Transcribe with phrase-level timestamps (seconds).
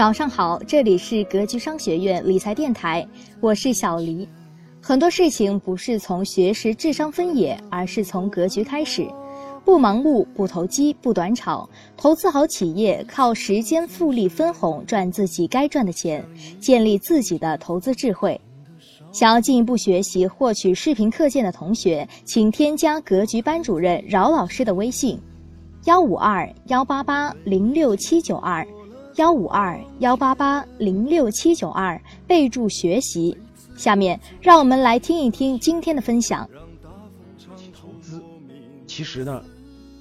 [0.00, 3.06] 早上好，这里是格局商学院理财电台，
[3.38, 4.26] 我是小黎。
[4.80, 9.06] 很多事情不是从学识、智商分野，而是从格局开始。
[9.62, 11.68] 不盲目，不投机，不短炒，
[11.98, 16.24] 投资好企业，靠时间复利分红赚自己该赚的钱，
[16.58, 18.40] 建立自己的投资智慧。
[19.12, 25.20] 想要进一步学习获取视频课件的同学，请添加格局班主任饶老师的微信：
[25.84, 28.66] 幺五二幺八八零六七九二，
[29.16, 33.36] 幺五二幺八八零六七九二，备注学习。
[33.76, 36.48] 下面让我们来听一听今天的分享。
[37.74, 38.22] 投资
[38.86, 39.42] 其实呢，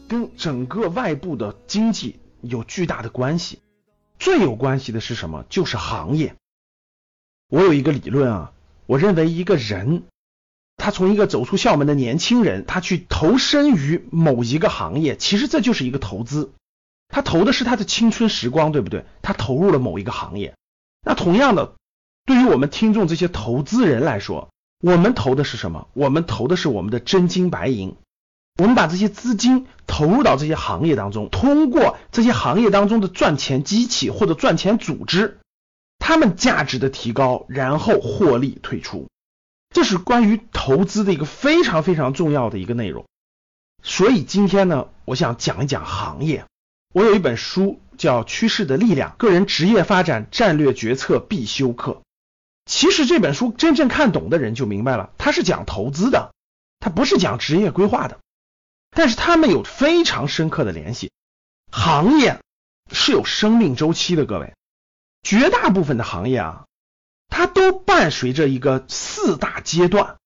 [0.07, 3.59] 跟整个外部的经济有巨大的关系。
[4.19, 5.43] 最有关系的是什么？
[5.49, 6.35] 就是行业。
[7.49, 8.51] 我有一个理论啊，
[8.85, 10.03] 我认为一个人，
[10.77, 16.51] 他从一个走出校门的年轻人，他去投身于某一个行业，其实这就是一个投资。
[17.09, 19.05] 他投的是他的青春时光，对不对？
[19.21, 20.55] 他投入了某一个行业。
[21.01, 21.73] 那同样的。
[22.25, 24.49] 对于我们听众这些投资人来说，
[24.81, 25.87] 我们投的是什么？
[25.93, 27.95] 我们投的是我们的真金白银。
[28.59, 35.39] 我们把这些资金投入到这些行业当中，通过这些行业当中的赚钱机器或者赚钱组织，
[35.97, 39.07] 他们价值的提高，然后获利退出。
[39.73, 43.05] 这是关于投资的一个非常非常重要的一个内容。
[43.81, 46.45] 所以今天呢，我想讲一讲行业。
[46.91, 51.91] 我有一本书叫《趋势的力量：个人职业发展战略决策必修课》。
[52.65, 56.33] 其实这本书真正看懂的人就明白了，它是讲投资的，
[56.79, 58.19] 它不是讲职业规划的。
[58.89, 61.11] 但是他们有非常深刻的联系。
[61.71, 62.39] 行业
[62.91, 64.55] 是有生命周期的，各位，
[65.21, 66.65] 绝大部分的行业啊，
[67.27, 70.17] 它都伴随着一个四大阶段。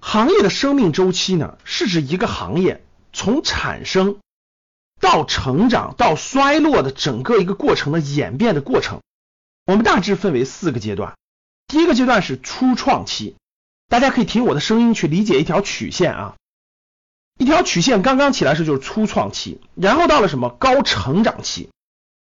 [0.00, 4.18] 行业的生命周期呢，是指一个行业从产生
[5.00, 9.00] 到成长到衰落的整个一个过程的演变的过程。
[9.66, 11.14] 我们大致分为四个阶段。
[11.66, 13.36] 第一个阶段是初创期，
[13.88, 16.36] 大家可以听我的声音去理解一条曲线啊，
[17.38, 21.70] 一条曲线刚刚起来时就是初创期，然后到了什么高成长期，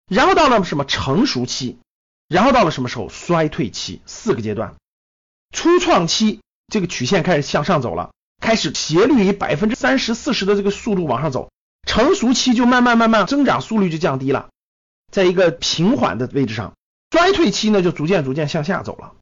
[0.06, 1.78] 然后到了什么成熟期，
[2.28, 4.74] 然后到了什么时候衰退期，四个阶段。
[5.52, 11.50] 初创期这个曲线开始向上走了，开始斜率以百分之三十四十的这个速度往上走，
[11.90, 14.50] 成熟期就慢慢慢慢增长速率就降低了，
[15.10, 16.74] 在一个平缓的位置上，
[17.10, 19.14] 衰退期呢就逐渐逐渐向下走了。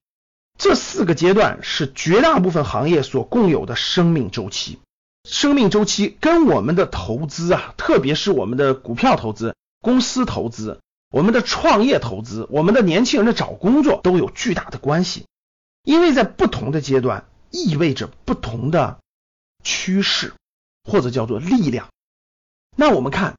[0.59, 4.81] 这四个阶段是绝大部分行业所共有的生命周期，
[5.25, 10.79] 生命周期跟我们的投资啊，特别是我们的股票投资、公司投资、
[11.11, 15.25] 我们的创业投资、我们的年轻人的找工作都有巨大的关系，
[15.85, 18.99] 因为在不同的阶段意味着不同的
[19.65, 20.35] 趋势
[20.85, 21.89] 或者叫做力量。
[22.81, 23.34] 那我们看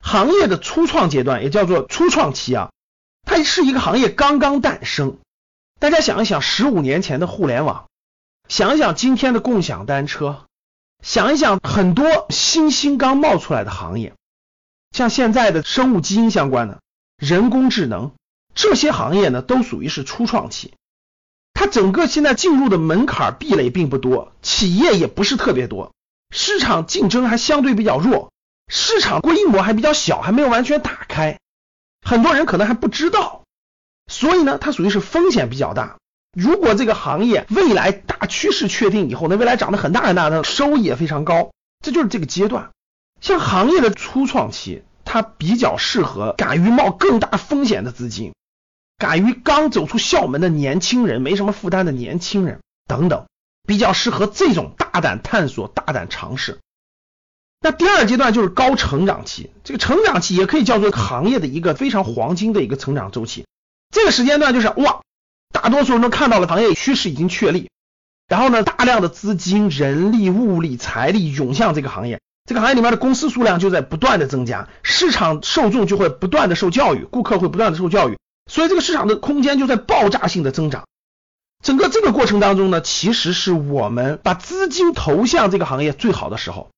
[0.00, 2.72] 行业的初创阶段，也叫做初创期啊，
[3.22, 5.18] 它是一个行业刚刚诞生。
[5.78, 7.86] 大家想一想，十五年前的互联网，
[8.48, 10.44] 想一想今天的共享单车，
[11.04, 14.12] 想一想很多新兴刚冒出来的行业，
[14.90, 16.80] 像现在的生物基因相关的、
[17.16, 18.10] 人工智能
[18.56, 20.74] 这些行业呢，都属于是初创期。
[21.54, 25.94] 它整个现在进入的门槛壁垒并不多，企业也不是特别多，
[26.34, 28.32] 市场竞争还相对比较弱，
[28.70, 31.40] 市场规模还比较小，还没有完全打开，
[32.06, 33.42] 很多人可能还不知道。
[34.06, 35.98] 所以呢，它属于是风险比较大。
[36.32, 41.50] 如果这个行业未来大趋势确定以后，那未来涨得很大很大，的收益也非常高，
[41.84, 42.70] 这就是这个阶段。
[43.20, 48.32] 像行业的初创期，它比较适合敢于冒更大风险的资金，
[48.98, 53.26] 敢于刚走出校门的年轻人，没什么负担的年轻人等等，
[53.66, 56.60] 比较适合这种大胆探索、大胆尝试。
[57.62, 63.44] 那第二阶段就是高成长期，这个成长期也可以叫做行业的一个非常黄金的一个成长周期。
[63.90, 65.02] 这个时间段就是哇，
[65.52, 67.68] 大多数人都看到了行业趋势已经确立，
[68.28, 78.16] 然后呢，大量的资金、人力、物力、财力涌向这个行业，这个行业里面的公司数量就在不断的增加，市场受众就会不断的受教育，顾客会不断的受教育，
[78.50, 80.84] 所以这个市场的空间就在爆炸性的增长。
[81.62, 86.70] 整个这个过程当中呢，其实是我们把资金投向这个行业最好的时候，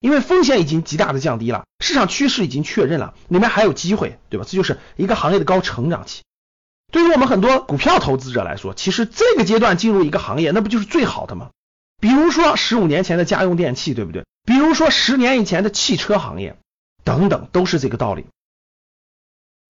[0.00, 4.46] 因为风险已经极大的降低了，市场趋势已经确认了，里面还有机会，对吧？
[4.48, 6.22] 这就是一个行业的高成长期。
[6.92, 11.50] 对于我们很多股票投资者来说，其实这个阶段进入一个行业，那不就是最好的吗？
[12.00, 14.24] 比如说十五年前的家用电器，对不对？
[14.44, 16.56] 比如说十年以前的汽车行业，
[17.02, 18.26] 等等，都是这个道理。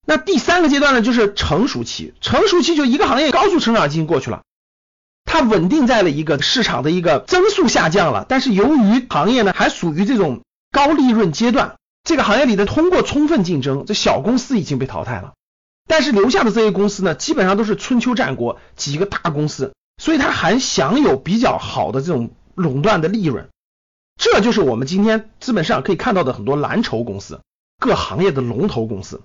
[0.05, 2.15] 那第三个阶段呢，就是成熟期。
[2.21, 4.43] 成熟期就一个行业高速成长已经过去了，
[5.37, 10.41] 它稳定在了一个市场的一个增速下降了，但是由于行业呢还属于这种
[10.73, 15.35] 高利润阶段，这个行业里的通过充分竞争，这小公司已经被淘汰了。
[15.87, 23.51] 但是留下的这些公司呢，基本上都是春秋战国几个大公司，所以它还享有比较好的这种垄断的利润。
[24.19, 27.43] 这就是我们今天资本市场可以看到的很多蓝筹公司，
[27.79, 29.21] 各行业的龙头公司。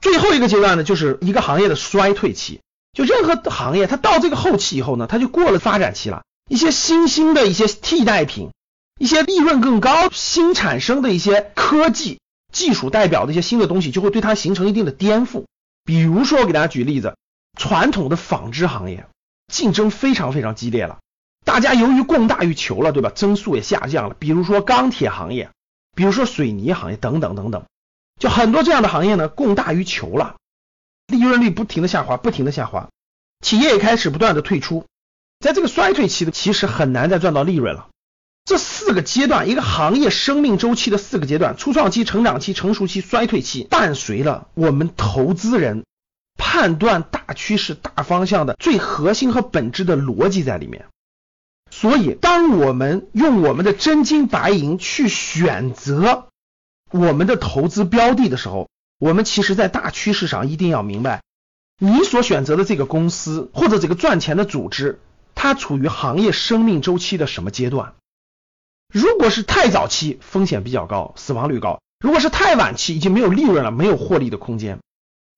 [0.00, 2.60] 最后一个阶段呢，就是一个行业的衰退期。
[2.92, 6.22] 就任何行业，它到这个后期以后呢，它就过了发展期了。
[6.48, 8.50] 一些新兴的一些替代品，
[8.98, 12.20] 一些利润更高、新产生的一些科技
[12.52, 15.44] 技术代表的一些新的东西，就会对它形成一定的颠覆。
[15.84, 17.16] 比如说，我给大家举例子，
[17.56, 19.06] 传统的纺织行业
[19.52, 20.98] 竞争非常非常激烈了，
[21.44, 23.10] 大家由于供大于求了，对吧？
[23.14, 24.16] 增速也下降了。
[24.18, 25.50] 比如说钢铁行业，
[25.94, 27.64] 比如说水泥行业等等等等，
[28.18, 30.34] 就很多这样的行业呢，供大于求了。
[31.10, 32.88] 利润率不停的下滑，不停的下滑，
[33.44, 34.86] 企业也开始不断的退出，
[35.40, 37.88] 在这个衰退期的，其实很难再赚到利润了。
[38.44, 45.84] 这四个阶段，一个行业生命周期的四个阶段：初创期、成长期、成熟期、衰退期，伴随了我们投资人
[46.36, 50.86] 判断大趋势、大方向的最核心和本质的逻辑在里面。
[51.70, 56.26] 所以，当我们用我们的真金白银去选择
[56.90, 58.68] 我们的投资标的的时候，
[59.00, 61.22] 我们其实，在大趋势上一定要明白，
[61.78, 65.00] 你所选择的这个公司或者这个赚钱的组织，
[65.34, 67.94] 它处于行业生命周期的什么阶段？
[68.92, 74.80] 如果是太早期，风险比较高，死亡率高；如果是太晚期，已经没有利润了，没有获利的空间。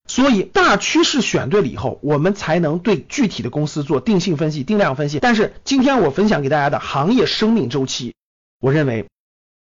[0.09, 5.19] 所以，大趋势选对了以后，我们才能对具体的公司做定性分析、定量分析。
[5.21, 8.13] 但是，今天我分享给大家的行业生命周期，
[8.59, 9.07] 我认为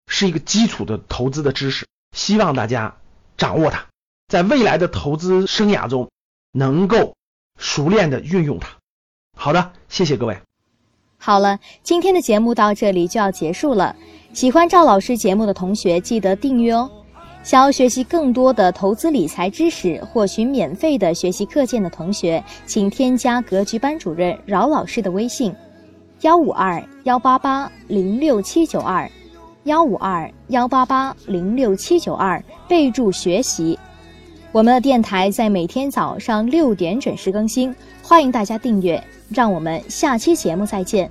[0.08, 2.98] 是一个基础的投资的知识，希望大家。
[3.38, 3.86] 掌握它，
[4.28, 6.10] 在未来的投资生涯中
[6.52, 7.16] 能够
[7.60, 8.70] 熟练的运用它。
[9.38, 10.38] 好的，谢谢各位。
[11.18, 13.96] 好了，今天的节目到这里就要结束了。
[14.34, 16.90] 喜欢赵老师节目的同学，记得订阅哦。
[17.44, 25.56] 想要学习更多的投资理财知识，获取免费的学习课件的同学，请添加格局班主任饶老师的微信：
[26.22, 29.10] 幺五二幺八八零六七九二。
[29.66, 33.78] 幺五二幺八八零六七九二，备注学习。
[34.52, 39.04] 我们的电台在每天早上六点准时更新，欢迎大家订阅。
[39.30, 41.10] 让我们下期节目再见。